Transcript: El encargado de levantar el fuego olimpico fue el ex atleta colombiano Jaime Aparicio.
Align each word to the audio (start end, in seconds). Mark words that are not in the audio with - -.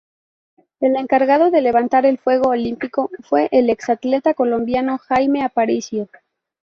El 0.79 0.95
encargado 0.95 1.51
de 1.51 1.61
levantar 1.61 2.07
el 2.07 2.17
fuego 2.17 2.49
olimpico 2.49 3.11
fue 3.19 3.49
el 3.51 3.69
ex 3.69 3.87
atleta 3.91 4.33
colombiano 4.33 4.97
Jaime 4.97 5.43
Aparicio. 5.43 6.09